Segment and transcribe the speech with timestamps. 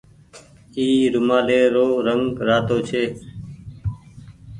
[0.77, 3.03] اي رومآلي رو رنگ رآتو ڇي۔